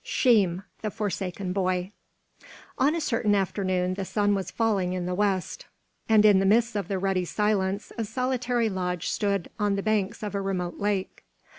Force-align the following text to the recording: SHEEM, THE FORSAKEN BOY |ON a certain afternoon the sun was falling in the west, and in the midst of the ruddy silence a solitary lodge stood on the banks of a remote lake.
SHEEM, 0.03 0.63
THE 0.81 0.89
FORSAKEN 0.89 1.53
BOY 1.53 1.91
|ON 2.79 2.95
a 2.95 2.99
certain 2.99 3.35
afternoon 3.35 3.93
the 3.93 4.03
sun 4.03 4.33
was 4.33 4.49
falling 4.49 4.93
in 4.93 5.05
the 5.05 5.13
west, 5.13 5.67
and 6.09 6.25
in 6.25 6.39
the 6.39 6.45
midst 6.47 6.75
of 6.75 6.87
the 6.87 6.97
ruddy 6.97 7.23
silence 7.23 7.91
a 7.99 8.03
solitary 8.03 8.67
lodge 8.67 9.09
stood 9.09 9.51
on 9.59 9.75
the 9.75 9.83
banks 9.83 10.23
of 10.23 10.33
a 10.33 10.41
remote 10.41 10.79
lake. 10.79 11.23